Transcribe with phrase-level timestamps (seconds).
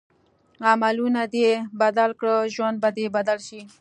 [0.71, 1.49] عملونه دې
[1.81, 3.61] بدل کړه ژوند به دې بدل شي.